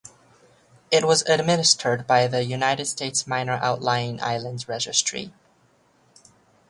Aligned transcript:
It 0.89 1.05
was 1.05 1.21
administered 1.29 2.07
by 2.07 2.25
the 2.25 2.43
United 2.43 2.85
States 2.85 3.27
Minor 3.27 3.59
Outlying 3.61 4.19
Islands 4.19 4.67
Registry. 4.67 5.31